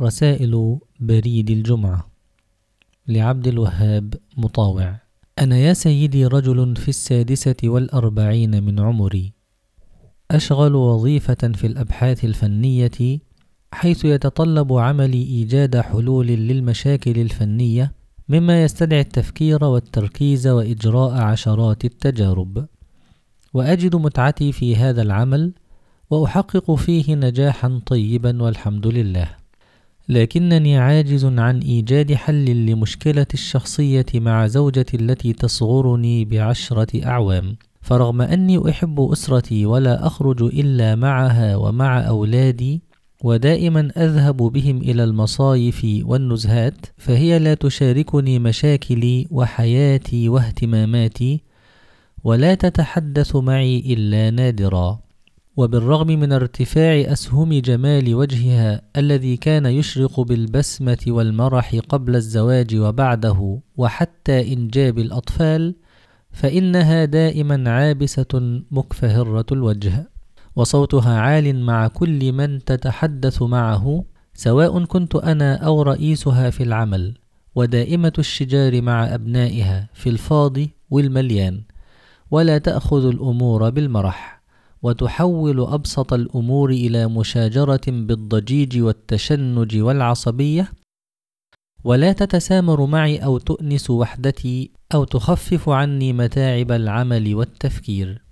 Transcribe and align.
رسائل 0.00 0.78
بريد 1.00 1.50
الجمعة 1.50 2.10
لعبد 3.08 3.46
الوهاب 3.46 4.14
مطاوع. 4.36 4.96
أنا 5.38 5.58
يا 5.58 5.72
سيدي 5.72 6.26
رجل 6.26 6.76
في 6.76 6.88
السادسة 6.88 7.56
والأربعين 7.64 8.64
من 8.64 8.80
عمري. 8.80 9.32
أشغل 10.30 10.74
وظيفة 10.74 11.52
في 11.54 11.66
الأبحاث 11.66 12.24
الفنية 12.24 13.20
حيث 13.72 14.04
يتطلب 14.04 14.72
عملي 14.72 15.22
إيجاد 15.22 15.80
حلول 15.80 16.26
للمشاكل 16.26 17.20
الفنية 17.20 17.92
مما 18.28 18.64
يستدعي 18.64 19.00
التفكير 19.00 19.64
والتركيز 19.64 20.46
وإجراء 20.46 21.12
عشرات 21.12 21.84
التجارب. 21.84 22.66
وأجد 23.54 23.96
متعتي 23.96 24.52
في 24.52 24.76
هذا 24.76 25.02
العمل 25.02 25.52
وأحقق 26.10 26.74
فيه 26.74 27.14
نجاحا 27.14 27.80
طيبا 27.86 28.42
والحمد 28.42 28.86
لله. 28.86 29.43
لكنني 30.08 30.78
عاجز 30.78 31.24
عن 31.24 31.60
إيجاد 31.60 32.14
حل 32.14 32.66
لمشكلة 32.66 33.26
الشخصية 33.34 34.06
مع 34.14 34.46
زوجتي 34.46 34.96
التي 34.96 35.32
تصغرني 35.32 36.24
بعشرة 36.24 37.04
أعوام. 37.04 37.56
فرغم 37.80 38.20
أني 38.22 38.70
أحب 38.70 39.00
أسرتي 39.00 39.66
ولا 39.66 40.06
أخرج 40.06 40.42
إلا 40.42 40.94
معها 40.94 41.56
ومع 41.56 42.08
أولادي 42.08 42.82
ودائما 43.22 43.90
أذهب 43.96 44.36
بهم 44.36 44.76
إلى 44.78 45.04
المصايف 45.04 45.86
والنزهات 46.02 46.86
فهي 46.96 47.38
لا 47.38 47.54
تشاركني 47.54 48.38
مشاكلي 48.38 49.26
وحياتي 49.30 50.28
واهتماماتي 50.28 51.40
ولا 52.24 52.54
تتحدث 52.54 53.36
معي 53.36 53.78
إلا 53.78 54.30
نادرا. 54.30 55.03
وبالرغم 55.56 56.06
من 56.06 56.32
ارتفاع 56.32 57.12
أسهم 57.12 57.52
جمال 57.52 58.14
وجهها 58.14 58.82
الذي 58.96 59.36
كان 59.36 59.66
يشرق 59.66 60.20
بالبسمة 60.20 60.98
والمرح 61.08 61.76
قبل 61.88 62.16
الزواج 62.16 62.76
وبعده 62.76 63.60
وحتى 63.76 64.52
إنجاب 64.52 64.98
الأطفال 64.98 65.74
فإنها 66.32 67.04
دائما 67.04 67.70
عابسة 67.70 68.62
مكفهرة 68.70 69.46
الوجه 69.52 70.10
وصوتها 70.56 71.20
عال 71.20 71.60
مع 71.60 71.88
كل 71.88 72.32
من 72.32 72.64
تتحدث 72.64 73.42
معه 73.42 74.04
سواء 74.34 74.84
كنت 74.84 75.14
أنا 75.14 75.56
أو 75.56 75.82
رئيسها 75.82 76.50
في 76.50 76.62
العمل 76.62 77.14
ودائمة 77.54 78.12
الشجار 78.18 78.82
مع 78.82 79.14
أبنائها 79.14 79.88
في 79.94 80.08
الفاضي 80.10 80.70
والمليان 80.90 81.62
ولا 82.30 82.58
تأخذ 82.58 83.06
الأمور 83.06 83.70
بالمرح. 83.70 84.33
وتحول 84.84 85.60
أبسط 85.60 86.12
الأمور 86.12 86.70
إلى 86.70 87.08
مشاجرة 87.08 87.80
بالضجيج 87.88 88.82
والتشنج 88.82 89.76
والعصبية؟ 89.76 90.72
ولا 91.84 92.12
تتسامر 92.12 92.86
معي 92.86 93.18
أو 93.18 93.38
تؤنس 93.38 93.90
وحدتي 93.90 94.70
أو 94.94 95.04
تخفف 95.04 95.68
عني 95.68 96.12
متاعب 96.12 96.72
العمل 96.72 97.34
والتفكير. 97.34 98.22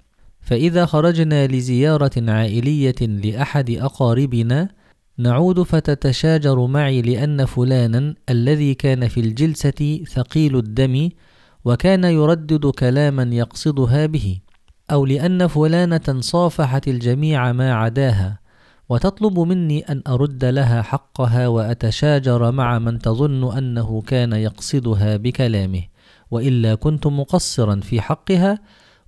فإذا 0.40 0.86
خرجنا 0.86 1.46
لزيارة 1.46 2.30
عائلية 2.30 3.00
لأحد 3.00 3.70
أقاربنا 3.70 4.68
نعود 5.18 5.62
فتتشاجر 5.62 6.66
معي 6.66 7.02
لأن 7.02 7.44
فلانا 7.44 8.14
الذي 8.28 8.74
كان 8.74 9.08
في 9.08 9.20
الجلسة 9.20 10.00
ثقيل 10.12 10.56
الدم 10.56 11.08
وكان 11.64 12.04
يردد 12.04 12.66
كلاما 12.66 13.22
يقصدها 13.22 14.06
به. 14.06 14.40
أو 14.90 15.06
لأن 15.06 15.46
فلانة 15.46 16.20
صافحت 16.20 16.88
الجميع 16.88 17.52
ما 17.52 17.74
عداها 17.74 18.38
وتطلب 18.88 19.38
مني 19.38 19.80
أن 19.80 20.02
أرد 20.08 20.44
لها 20.44 20.82
حقها 20.82 21.48
وأتشاجر 21.48 22.50
مع 22.50 22.78
من 22.78 22.98
تظن 22.98 23.56
أنه 23.56 24.02
كان 24.02 24.32
يقصدها 24.32 25.16
بكلامه 25.16 25.82
وإلا 26.30 26.74
كنت 26.74 27.06
مقصرا 27.06 27.80
في 27.80 28.00
حقها 28.00 28.58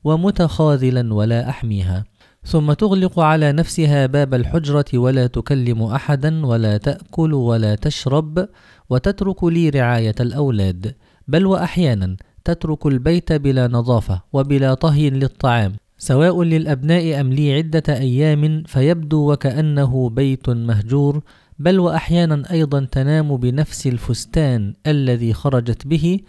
ومتخاذلا 0.04 1.14
ولا 1.14 1.48
أحميها. 1.48 2.04
ثم 2.44 2.72
تغلق 2.72 3.20
على 3.20 3.52
نفسها 3.52 4.06
باب 4.06 4.34
الحجرة 4.34 4.84
ولا 4.94 5.26
تكلم 5.26 5.82
أحدا 5.82 6.46
ولا 6.46 6.76
تأكل 6.76 7.34
ولا 7.34 7.74
تشرب 7.74 8.48
وتترك 8.90 9.44
لي 9.44 9.68
رعاية 9.70 10.14
الأولاد 10.20 10.94
بل 11.28 11.46
وأحيانا 11.46 12.16
تترك 12.44 12.86
البيت 12.86 13.32
بلا 13.32 13.68
نظافة 13.68 14.22
وبلا 14.32 14.74
طهي 14.74 15.10
للطعام 15.10 15.72
سواء 15.98 16.42
للأبناء 16.42 17.20
أم 17.20 17.32
لي 17.32 17.54
عدة 17.54 17.82
أيام 17.88 18.62
فيبدو 18.66 19.32
وكأنه 19.32 20.10
بيت 20.10 20.48
مهجور 20.48 21.22
بل 21.58 21.78
وأحيانا 21.80 22.50
أيضا 22.50 22.84
تنام 22.92 23.36
بنفس 23.36 23.86
الفستان 23.86 24.74
الذي 24.86 25.32
خرجت 25.32 25.86
به 25.86 26.20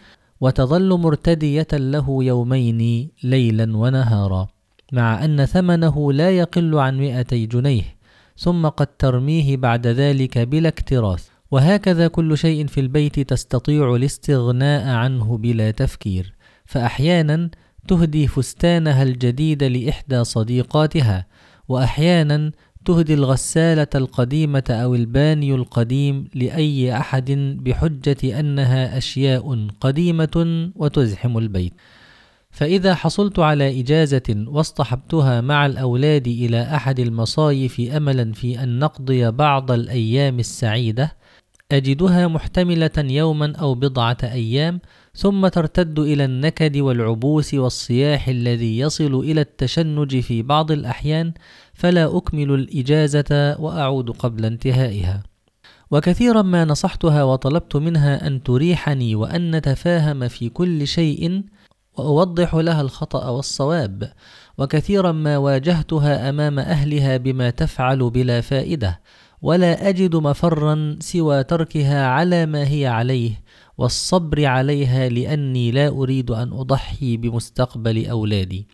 وتظل 0.41 0.99
مرتدية 0.99 1.67
له 1.73 2.23
يومين 2.23 3.09
ليلا 3.23 3.77
ونهارا 3.77 4.47
مع 4.91 5.25
أن 5.25 5.45
ثمنه 5.45 6.13
لا 6.13 6.31
يقل 6.31 6.75
عن 6.79 6.97
مئتي 6.97 7.45
جنيه 7.45 7.83
ثم 8.37 8.67
قد 8.67 8.87
ترميه 8.87 9.57
بعد 9.57 9.87
ذلك 9.87 10.37
بلا 10.37 10.69
اكتراث. 10.69 11.34
وهكذا 11.51 12.07
كل 12.07 12.37
شيء 12.37 12.67
في 12.67 12.79
البيت 12.79 13.19
تستطيع 13.19 13.95
الاستغناء 13.95 14.87
عنه 14.87 15.37
بلا 15.37 15.71
تفكير 15.71 16.33
فأحيانا 16.65 17.49
تهدي 17.87 18.27
فستانها 18.27 19.03
الجديد 19.03 19.63
لإحدى 19.63 20.23
صديقاتها 20.23 21.25
وأحيانا 21.67 22.51
تهدي 22.85 23.13
الغسالة 23.13 23.87
القديمة 23.95 24.63
أو 24.69 24.95
البانيو 24.95 25.55
القديم 25.55 26.27
لأي 26.35 26.97
أحد 26.97 27.31
بحجة 27.61 28.39
أنها 28.39 28.97
أشياء 28.97 29.67
قديمة 29.81 30.71
وتزحم 30.75 31.37
البيت. 31.37 31.73
فإذا 32.55 32.95
حصلت 32.95 33.39
على 33.39 33.79
إجازة 33.79 34.45
واصطحبتها 34.47 35.41
مع 35.41 35.65
الأولاد 35.65 36.27
إلى 36.27 36.61
أحد 36.61 36.99
المصايف 36.99 37.79
أملا 37.79 38.33
في 38.33 38.63
أن 38.63 38.79
نقضي 38.79 39.31
بعض 39.31 39.71
الأيام 39.71 40.39
السعيدة 40.39 41.15
أجدها 41.71 42.27
محتملة 42.27 42.91
يوما 42.97 43.53
أو 43.55 43.75
بضعة 43.75 44.17
أيام 44.23 44.79
ثم 45.15 45.47
ترتد 45.47 45.99
إلى 45.99 46.25
النكد 46.25 46.77
والعبوس 46.77 47.53
والصياح 47.53 48.27
الذي 48.27 48.79
يصل 48.79 49.15
إلى 49.19 49.41
التشنج 49.41 50.19
في 50.19 50.41
بعض 50.41 50.71
الأحيان 50.71 51.33
فلا 51.73 52.17
أكمل 52.17 52.51
الإجازة 52.51 53.55
وأعود 53.59 54.09
قبل 54.09 54.45
انتهائها. 54.45 55.23
وكثيرا 55.91 56.41
ما 56.41 56.65
نصحتها 56.65 57.23
وطلبت 57.23 57.75
منها 57.75 58.27
أن 58.27 58.43
تريحني 58.43 59.15
وأن 59.15 59.55
نتفاهم 59.55 60.27
في 60.27 60.49
كل 60.49 60.87
شيء 60.87 61.43
وأوضح 61.97 62.55
لها 62.55 62.81
الخطأ 62.81 63.29
والصواب 63.29 64.11
وكثيرا 64.57 65.11
ما 65.11 65.37
واجهتها 65.37 66.29
أمام 66.29 66.59
أهلها 66.59 67.17
بما 67.17 67.49
تفعل 67.49 68.09
بلا 68.09 68.41
فائدة 68.41 69.01
ولا 69.41 69.89
أجد 69.89 70.15
مفرا 70.15 70.97
سوى 70.99 71.43
تركها 71.43 72.07
على 72.07 72.45
ما 72.45 72.67
هي 72.67 72.87
عليه 72.87 73.41
والصبر 73.77 74.45
عليها 74.45 75.09
لأني 75.09 75.71
لا 75.71 75.87
أريد 75.87 76.31
أن 76.31 76.53
أضحي 76.53 77.17
بمستقبل 77.17 78.05
أولادي. 78.05 78.67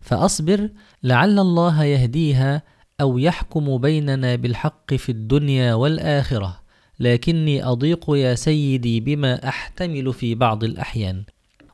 فأصبر 0.00 0.70
لعل 1.02 1.38
الله 1.38 1.84
يهديها 1.84 2.62
أو 3.00 3.18
يحكم 3.18 3.78
بيننا 3.78 4.36
بالحق 4.36 4.94
في 4.94 5.12
الدنيا 5.12 5.74
والآخرة 5.74 6.60
لكني 7.00 7.64
أضيق 7.64 8.10
يا 8.10 8.34
سيدي 8.34 9.00
بما 9.00 9.48
أحتمل 9.48 10.12
في 10.12 10.34
بعض 10.34 10.64
الأحيان. 10.64 11.24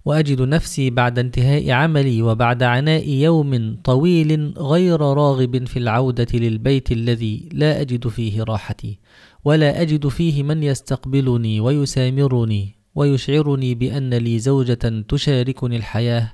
وأجد 0.05 0.43
نفسي 0.43 0.91
بعد 0.91 1.19
انتهاء 1.19 1.71
عملي 1.71 2.23
وبعد 2.23 2.63
عناء 2.63 3.09
يوم 3.09 3.77
طويل 3.85 4.55
غير 4.59 5.01
راغب 5.01 5.67
في 5.67 5.79
العودة 5.79 6.27
للبيت 6.35 6.93
الذي 6.93 7.49
لا 7.53 7.81
أجد 7.81 8.09
فيه 8.09 8.43
راحتي 8.43 8.99
ولا 9.45 9.83
أجد 9.83 10.09
فيه 10.09 10.43
من 10.43 10.63
يستقبلني 10.63 11.61
ويسامرني 11.61 12.75
ويشعرني 12.95 13.75
بأن 13.75 14.15
لي 14.15 14.39
زوجة 14.39 15.05
تشاركني 15.09 15.77
الحياة 15.77 16.33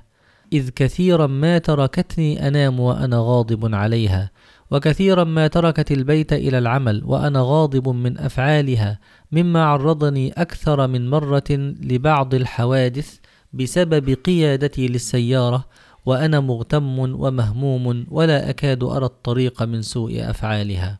إذ 0.53 0.69
كثيرا 0.69 1.27
ما 1.27 1.57
تركتني 1.57 2.47
أنام 2.47 2.79
وأنا 2.79 3.17
غاضب 3.19 3.75
عليها 3.75 4.31
وكثيرا 4.71 5.23
ما 5.23 5.47
تركت 5.47 5.91
البيت 5.91 6.33
إلى 6.33 6.57
العمل 6.57 7.03
وأنا 7.05 7.39
غاضب 7.41 7.89
من 7.89 8.17
أفعالها 8.17 8.99
مما 9.31 9.63
عرضني 9.63 10.31
أكثر 10.31 10.87
من 10.87 11.09
مرة 11.09 11.75
لبعض 11.81 12.33
الحوادث 12.33 13.19
بسبب 13.57 14.09
قيادتي 14.09 14.87
للسيارة 14.87 15.65
وأنا 16.05 16.39
مغتم 16.39 16.99
ومهموم 16.99 18.05
ولا 18.11 18.49
أكاد 18.49 18.83
أرى 18.83 19.05
الطريق 19.05 19.63
من 19.63 19.81
سوء 19.81 20.29
أفعالها. 20.29 20.99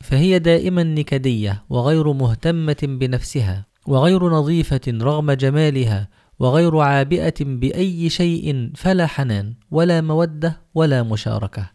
فهي 0.00 0.38
دائما 0.38 0.82
نكدية 0.82 1.64
وغير 1.70 2.12
مهتمة 2.12 2.76
بنفسها 2.82 3.66
وغير 3.86 4.28
نظيفة 4.28 4.80
رغم 4.88 5.32
جمالها 5.32 6.08
وغير 6.38 6.78
عابئة 6.78 7.34
بأي 7.40 8.08
شيء 8.08 8.70
فلا 8.74 9.06
حنان 9.06 9.54
ولا 9.70 10.00
مودة 10.00 10.60
ولا 10.74 11.02
مشاركة. 11.02 11.70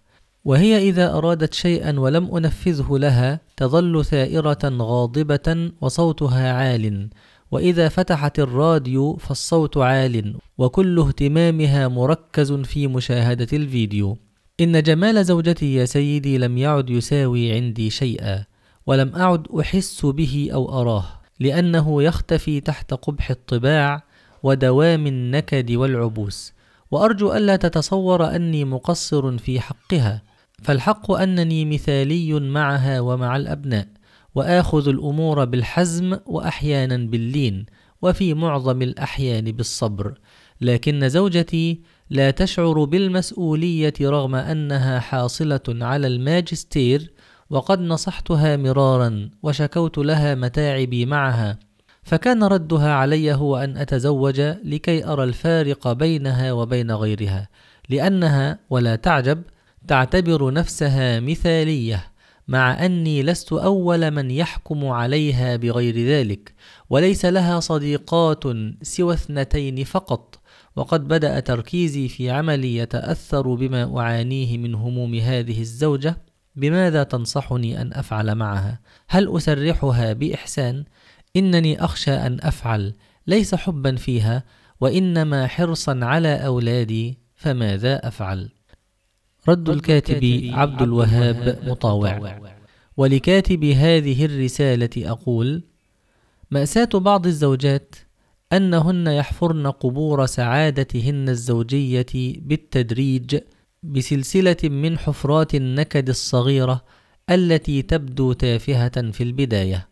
وهي 0.45 0.89
إذا 0.89 1.13
أرادت 1.13 1.53
شيئا 1.53 2.00
ولم 2.00 2.36
أنفذه 2.36 2.97
لها 2.97 3.39
تظل 3.57 4.06
ثائرة 4.06 4.59
غاضبة 4.63 5.71
وصوتها 5.81 6.53
عال 6.53 7.09
وإذا 7.53 7.89
فتحت 7.89 8.39
الراديو 8.39 9.15
فالصوت 9.15 9.77
عال 9.77 10.35
وكل 10.57 11.00
اهتمامها 11.00 11.88
مركز 11.88 12.51
في 12.51 12.88
مشاهدة 12.88 13.47
الفيديو. 13.53 14.17
إن 14.59 14.83
جمال 14.83 15.25
زوجتي 15.25 15.75
يا 15.75 15.85
سيدي 15.85 16.38
لم 16.38 16.57
يعد 16.57 16.89
يساوي 16.89 17.53
عندي 17.53 17.89
شيئا 17.89 18.45
ولم 18.88 19.15
أعد 19.15 19.47
أحس 19.59 20.05
به 20.05 20.50
أو 20.53 20.81
أراه 20.81 21.05
لأنه 21.39 22.03
يختفي 22.03 22.59
تحت 22.59 22.94
قبح 22.94 23.29
الطباع 23.29 24.03
ودوام 24.44 25.07
النكد 25.07 25.71
والعبوس. 25.71 26.53
وأرجو 26.91 27.33
ألا 27.33 27.55
تتصور 27.55 28.35
أني 28.35 28.65
مقصر 28.65 29.38
في 29.38 29.59
حقها 29.59 30.21
فالحق 30.63 31.11
أنني 31.11 31.65
مثالي 31.65 32.39
معها 32.39 33.00
ومع 33.00 33.38
الأبناء. 33.38 33.88
وآخذ 34.35 34.88
الأمور 34.88 35.45
بالحزم 35.45 36.18
وأحيانا 36.25 36.97
باللين 36.97 37.65
وفي 38.01 38.33
معظم 38.33 38.81
الأحيان 38.81 39.51
بالصبر. 39.51 40.13
لكن 40.62 41.09
زوجتي 41.09 41.81
لا 42.09 42.31
تشعر 42.31 42.83
بالمسؤولية 42.83 43.94
رغم 44.01 44.35
أنها 44.35 45.00
حاصلة 45.00 45.59
على 45.68 46.07
الماجستير 46.07 47.12
وقد 47.50 47.81
نصحتها 47.81 48.57
مرارا 48.57 49.30
وشكوت 49.44 49.97
لها 49.97 50.36
متاعبي 50.36 51.06
معها. 51.06 51.59
فكان 52.03 52.44
ردها 52.44 52.94
علي 52.94 53.33
هو 53.33 53.57
أن 53.57 53.77
أتزوج 53.77 54.39
لكي 54.41 55.06
أرى 55.06 55.24
الفارق 55.24 55.91
بينها 55.91 56.51
وبين 56.51 56.91
غيرها 56.91 57.50
لأنها 57.89 58.59
ولا 58.69 58.95
تعجب 58.95 59.41
تعتبر 59.88 60.53
نفسها 60.53 61.19
مثالية. 61.19 62.12
مع 62.48 62.86
أني 62.86 63.24
لست 63.24 63.54
أول 63.54 64.12
من 64.12 64.31
يحكم 64.31 64.86
عليها 64.86 65.56
بغير 65.56 65.98
ذلك 65.98 66.54
وليس 66.90 67.25
لها 67.25 67.60
صديقات 67.60 68.44
سوى 68.81 69.13
اثنتين 69.13 69.84
فقط 69.84 70.40
وقد 70.75 71.07
بدأ 71.07 71.40
تركيزي 71.40 72.07
في 72.07 72.30
عملي 72.30 72.78
يتأثر 72.78 73.54
بما 73.54 74.00
أعانيه 74.00 74.57
من 74.57 74.75
هموم 74.75 75.16
هذه 75.16 75.62
الزوجة 75.62 76.18
بماذا 76.56 77.04
تنصحني 77.04 77.81
أن 77.81 77.94
أفعل 77.94 78.36
معها؟ 78.36 78.80
هل 79.07 79.38
أسرحها 79.38 80.13
بإحسان؟ 80.13 80.84
إنني 81.36 81.84
أخشى 81.84 82.12
أن 82.12 82.38
أفعل 82.42 82.94
ليس 83.28 83.56
حبا 83.56 83.96
فيها 83.96 84.44
وإنما 84.81 85.48
حرصا 85.48 86.00
على 86.01 86.46
أولادي 86.46 87.18
فماذا 87.36 88.07
أفعل؟ 88.07 88.50
رد 89.50 89.69
الكاتب 89.69 90.50
عبد 90.54 90.81
الوهاب 90.81 91.60
مطاوع. 91.68 92.40
ولكاتب 92.98 93.63
هذه 93.63 94.25
الرسالة 94.25 94.90
أقول 95.12 95.63
مأساة 96.51 96.90
بعض 96.94 97.28
الزوجات 97.28 97.95
أنهن 98.54 99.07
يحفرن 99.07 99.68
قبور 99.68 100.25
سعادتهن 100.25 101.30
الزوجية 101.30 102.06
بالتدريج 102.13 103.40
بسلسلة 103.84 104.57
من 104.63 104.98
حفرات 104.98 105.56
النكد 105.56 106.10
الصغيرة 106.10 106.84
التي 107.30 107.81
تبدو 107.81 108.34
تافهة 108.34 109.12
في 109.12 109.24
البداية 109.24 109.88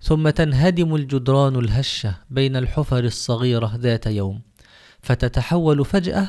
ثم 0.00 0.30
تنهدم 0.30 0.94
الجدران 0.94 1.56
الهشة 1.56 2.14
بين 2.30 2.56
الحفر 2.56 3.04
الصغيرة 3.04 3.76
ذات 3.76 4.06
يوم 4.06 4.40
فتتحول 5.02 5.84
فجأة 5.84 6.28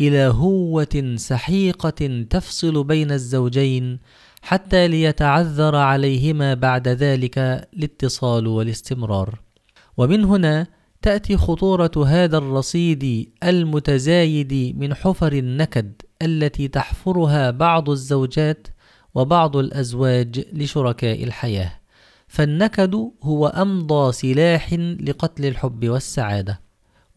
إلى 0.00 0.26
هوة 0.26 1.14
سحيقة 1.16 2.24
تفصل 2.30 2.84
بين 2.84 3.10
الزوجين 3.10 3.98
حتى 4.42 4.88
ليتعذر 4.88 5.76
عليهما 5.76 6.54
بعد 6.54 6.88
ذلك 6.88 7.38
الاتصال 7.38 8.46
والاستمرار. 8.46 9.40
ومن 9.96 10.24
هنا 10.24 10.66
تأتي 11.02 11.36
خطورة 11.36 11.90
هذا 12.06 12.38
الرصيد 12.38 13.32
المتزايد 13.44 14.76
من 14.78 14.94
حفر 14.94 15.32
النكد 15.32 15.92
التي 16.22 16.68
تحفرها 16.68 17.50
بعض 17.50 17.90
الزوجات 17.90 18.68
وبعض 19.14 19.56
الأزواج 19.56 20.44
لشركاء 20.52 21.24
الحياة. 21.24 21.72
فالنكد 22.28 22.94
هو 23.22 23.46
أمضى 23.46 24.12
سلاح 24.12 24.72
لقتل 25.00 25.46
الحب 25.46 25.88
والسعادة. 25.88 26.69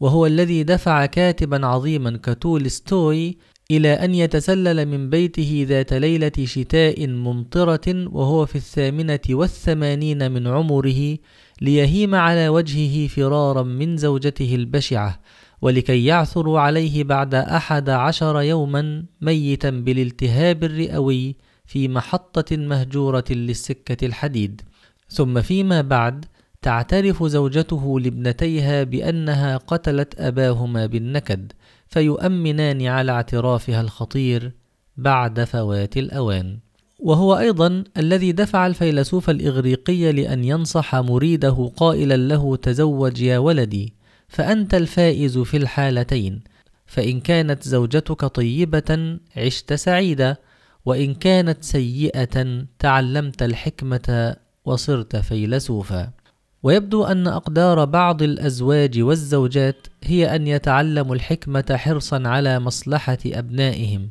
وهو 0.04 0.26
الذي 0.26 0.62
دفع 0.62 1.06
كاتبا 1.06 1.66
عظيما 1.66 2.20
كتولستوي 2.22 3.36
إلى 3.70 3.92
أن 3.92 4.14
يتسلل 4.14 4.86
من 4.86 5.10
بيته 5.10 5.66
ذات 5.68 5.92
ليلة 5.92 6.32
شتاء 6.44 7.06
ممطرة 7.06 7.86
وهو 7.88 8.46
في 8.46 8.56
الثامنة 8.56 9.20
والثمانين 9.30 10.32
من 10.32 10.46
عمره 10.46 11.16
ليهيم 11.60 12.14
على 12.14 12.48
وجهه 12.48 13.06
فرارا 13.06 13.62
من 13.62 13.96
زوجته 13.96 14.54
البشعة 14.54 15.20
ولكي 15.62 16.04
يعثر 16.04 16.56
عليه 16.56 17.04
بعد 17.04 17.34
أحد 17.34 17.90
عشر 17.90 18.40
يوما 18.40 19.04
ميتا 19.20 19.70
بالالتهاب 19.70 20.64
الرئوي 20.64 21.36
في 21.66 21.88
محطة 21.88 22.56
مهجورة 22.56 23.24
للسكة 23.30 24.06
الحديد. 24.06 24.60
ثم 25.08 25.40
فيما 25.42 25.80
بعد 25.80 26.24
تعترف 26.64 27.24
زوجته 27.24 28.00
لابنتيها 28.00 28.82
بأنها 28.82 29.56
قتلت 29.56 30.20
أباهما 30.20 30.86
بالنكد 30.86 31.52
فيؤمنان 31.88 32.86
على 32.86 33.12
اعترافها 33.12 33.80
الخطير 33.80 34.52
بعد 34.96 35.44
فوات 35.44 35.96
الأوان. 35.96 36.58
وهو 36.98 37.38
أيضا 37.38 37.84
الذي 37.96 38.32
دفع 38.32 38.66
الفيلسوف 38.66 39.30
الإغريقي 39.30 40.12
لأن 40.12 40.44
ينصح 40.44 40.94
مريده 40.94 41.72
قائلا 41.76 42.16
له 42.16 42.56
تزوج 42.56 43.20
يا 43.20 43.38
ولدي 43.38 43.92
فأنت 44.28 44.74
الفائز 44.74 45.38
في 45.38 45.56
الحالتين 45.56 46.42
فإن 46.86 47.20
كانت 47.20 47.62
زوجتك 47.62 48.24
طيبة 48.24 49.18
عشت 49.36 49.72
سعيدا 49.72 50.36
وإن 50.84 51.14
كانت 51.14 51.64
سيئة 51.64 52.64
تعلمت 52.78 53.42
الحكمة 53.42 54.36
وصرت 54.64 55.16
فيلسوفا. 55.16 56.23
ويبدو 56.64 57.04
أن 57.04 57.26
أقدار 57.26 57.84
بعض 57.84 58.22
الأزواج 58.22 59.00
والزوجات 59.00 59.86
هي 60.04 60.36
أن 60.36 60.46
يتعلموا 60.46 61.14
الحكمة 61.14 61.64
حرصا 61.70 62.22
على 62.26 62.60
مصلحة 62.60 63.18
أبنائهم 63.26 64.10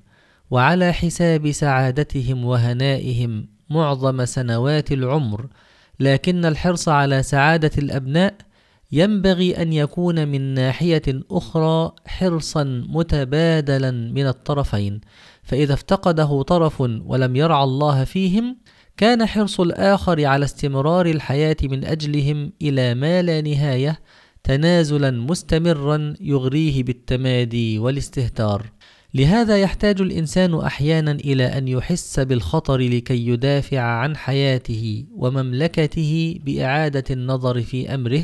وعلى 0.51 0.93
حساب 0.93 1.51
سعادتهم 1.51 2.45
وهنائهم 2.45 3.47
معظم 3.69 4.25
سنوات 4.25 4.91
العمر 4.91 5.47
لكن 5.99 6.45
الحرص 6.45 6.89
على 6.89 7.23
سعادة 7.23 7.71
الأبناء 7.77 8.33
ينبغي 8.91 9.61
أن 9.61 9.73
يكون 9.73 10.27
من 10.27 10.53
ناحية 10.53 11.21
أخرى 11.31 11.91
حرصا 12.05 12.63
متبادلا 12.89 13.91
من 13.91 14.27
الطرفين 14.27 15.01
فإذا 15.43 15.73
افتقده 15.73 16.41
طرف 16.41 16.81
ولم 16.81 17.35
يرعى 17.35 17.63
الله 17.63 18.03
فيهم 18.03 18.57
كان 18.97 19.25
حرص 19.25 19.59
الآخر 19.59 20.25
على 20.25 20.45
استمرار 20.45 21.05
الحياة 21.05 21.57
من 21.63 21.85
أجلهم 21.85 22.51
إلى 22.61 22.93
ما 22.93 23.21
لا 23.21 23.41
نهاية 23.41 23.99
تنازلا 24.43 25.11
مستمرا 25.11 26.13
يغريه 26.21 26.83
بالتمادي 26.83 27.79
والاستهتار. 27.79 28.71
لهذا 29.13 29.57
يحتاج 29.57 30.01
الإنسان 30.01 30.59
أحيانا 30.59 31.11
إلى 31.11 31.45
أن 31.45 31.67
يحس 31.67 32.19
بالخطر 32.19 32.77
لكي 32.77 33.27
يدافع 33.27 33.79
عن 33.79 34.17
حياته 34.17 35.05
ومملكته 35.15 36.39
بإعادة 36.45 37.03
النظر 37.11 37.61
في 37.61 37.95
أمره 37.95 38.23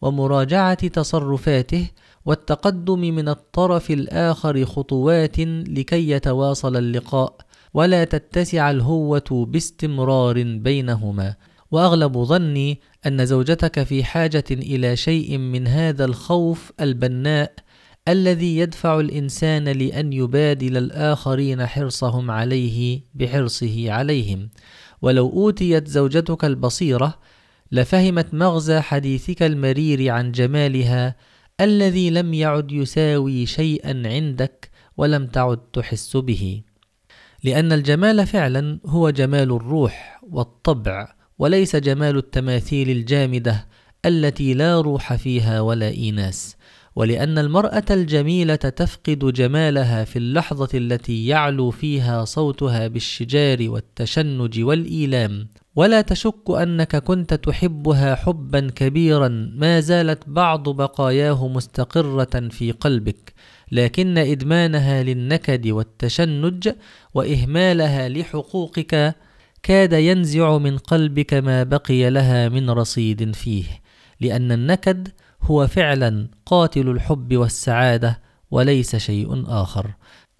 ومراجعة 0.00 0.88
تصرفاته 0.88 1.86
والتقدم 2.24 3.00
من 3.00 3.28
الطرف 3.28 3.90
الآخر 3.90 4.64
خطوات 4.64 5.40
لكي 5.68 6.10
يتواصل 6.10 6.76
اللقاء. 6.76 7.36
ولا 7.74 8.04
تتسع 8.04 8.70
الهوة 8.70 9.46
باستمرار 9.48 10.42
بينهما. 10.42 11.34
وأغلب 11.70 12.18
ظني 12.18 12.80
أن 13.06 13.26
زوجتك 13.26 13.82
في 13.82 14.04
حاجة 14.04 14.44
إلى 14.50 14.96
شيء 14.96 15.38
من 15.38 15.66
هذا 15.66 16.04
الخوف 16.04 16.72
البناء 16.80 17.52
الذي 18.08 18.58
يدفع 18.58 19.00
الإنسان 19.00 19.64
لأن 19.64 20.12
يبادل 20.12 20.76
الآخرين 20.76 21.66
حرصهم 21.66 22.30
عليه 22.30 23.00
بحرصه 23.14 23.92
عليهم. 23.92 24.48
ولو 25.02 25.28
أوتيت 25.28 25.88
زوجتك 25.88 26.44
البصيرة 26.44 27.18
لفهمت 27.72 28.34
مغزى 28.34 28.80
حديثك 28.80 29.42
المرير 29.42 30.10
عن 30.10 30.32
جمالها 30.32 31.16
الذي 31.60 32.10
لم 32.10 32.34
يعد 32.34 32.72
يساوي 32.72 33.46
شيئا 33.46 34.02
عندك 34.06 34.70
ولم 34.96 35.26
تعد 35.26 35.58
تحس 35.72 36.16
به. 36.16 36.62
لأن 37.44 37.72
الجمال 37.72 38.26
فعلا 38.26 38.78
هو 38.86 39.10
جمال 39.10 39.52
الروح 39.52 40.20
والطبع 40.30 41.14
وليس 41.38 41.76
جمال 41.76 42.16
التماثيل 42.16 42.90
الجامدة 42.90 43.68
التي 44.06 44.54
لا 44.54 44.80
روح 44.80 45.14
فيها 45.14 45.60
ولا 45.60 45.88
إيناس. 45.88 46.56
ولأن 46.96 47.38
المرأة 47.38 47.84
الجميلة 47.90 48.54
تفقد 48.54 49.18
جمالها 49.18 50.04
في 50.04 50.16
اللحظة 50.18 50.68
التي 50.74 51.26
يعلو 51.26 51.70
فيها 51.70 52.24
صوتها 52.24 52.88
بالشجار 52.88 53.70
والتشنج 53.70 54.60
والإيلام. 54.60 55.48
ولا 55.76 56.00
تشك 56.00 56.50
أنك 56.50 56.96
كنت 56.96 57.34
تحبها 57.34 58.14
حبا 58.14 58.70
كبيرا 58.74 59.28
ما 59.54 59.80
زالت 59.80 60.22
بعض 60.26 60.68
بقاياه 60.68 61.48
مستقرة 61.48 62.48
في 62.48 62.72
قلبك. 62.72 63.34
لكن 63.72 64.18
إدمانها 64.18 65.02
للنكد 65.02 65.68
والتشنج 65.68 66.68
وإهمالها 67.14 68.08
لحقوقك 68.08 69.14
كاد 69.62 69.92
ينزع 69.92 70.58
من 70.58 70.78
قلبك 70.78 71.34
ما 71.34 71.62
بقي 71.62 72.10
لها 72.10 72.48
من 72.48 72.70
رصيد 72.70 73.34
فيه. 73.34 73.64
لأن 74.20 74.52
النكد 74.52 75.08
هو 75.42 75.66
فعلا 75.66 76.28
قاتل 76.46 76.88
الحب 76.88 77.36
والسعادة 77.36 78.20
وليس 78.50 78.96
شيء 78.96 79.44
آخر. 79.46 79.90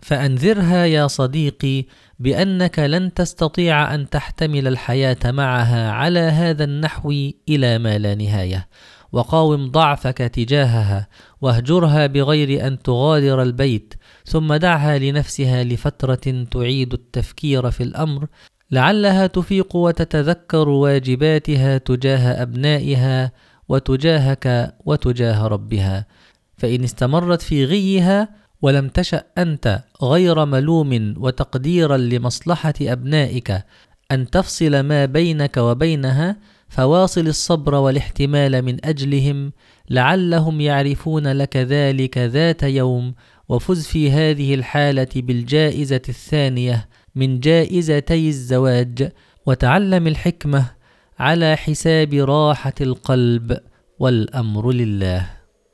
فأنذرها 0.05 0.87
يا 0.87 1.07
صديقي 1.07 1.85
بأنك 2.19 2.79
لن 2.79 3.15
تستطيع 3.15 3.95
أن 3.95 4.11
تحتمل 4.11 4.69
الحياة 4.69 5.17
معها 5.25 5.91
على 5.91 6.21
هذا 6.21 6.65
النحو 6.65 7.11
إلى 7.49 7.79
ما 7.79 7.99
لا 7.99 8.15
نهاية. 8.15 8.69
وقاوم 9.13 9.71
ضعفك 9.71 10.19
تجاهها 10.19 11.09
واهجرها 11.41 12.07
بغير 12.07 12.67
أن 12.67 12.79
تغادر 12.79 13.43
البيت 13.43 13.95
ثم 14.25 14.55
دعها 14.55 14.99
لنفسها 14.99 15.65
لفترة 15.65 16.45
تعيد 16.51 16.93
التفكير 16.93 17.71
في 17.71 17.83
الأمر 17.83 18.27
لعلها 18.71 19.27
تفيق 19.27 19.77
وتتذكر 19.77 20.69
واجباتها 20.69 21.79
تجاه 21.79 22.43
أبنائها 22.43 23.33
وتجاهك 23.69 24.75
وتجاه 24.85 25.47
ربها. 25.47 26.07
فإن 26.57 26.85
استمرت 26.85 27.43
في 27.43 27.65
غيها 27.65 28.44
ولم 28.65 28.89
تشأ 28.89 29.25
أنت 29.39 29.83
غير 30.03 30.45
ملوم 30.45 31.15
وتقديرا 31.19 31.97
لمصلحة 31.97 32.75
أبنائك 32.81 33.65
أن 34.13 34.31
تفصل 34.31 34.81
ما 34.81 35.05
بينك 35.05 35.57
وبينها 35.57 36.37
فواصل 36.69 37.27
الصبر 37.27 37.75
والاحتمال 37.75 38.63
من 38.63 38.85
أجلهم 38.85 39.53
لعلهم 39.91 40.61
يعرفون 40.61 41.33
لك 41.33 41.57
ذلك 41.57 42.19
ذات 42.19 42.63
يوم 42.63 43.15
وفز 43.49 43.87
في 43.87 44.11
هذه 44.11 44.55
الحالة 44.55 45.09
بالجائزة 45.17 46.03
الثانية 46.09 46.89
من 47.15 47.41
جائزتي 47.41 48.29
الزواج 48.29 49.13
وتعلم 49.47 50.07
الحكمة 50.07 50.71
على 51.19 51.57
حساب 51.57 52.15
راحة 52.15 52.75
القلب 52.81 53.59
والأمر 53.99 54.73
لله. 54.73 55.34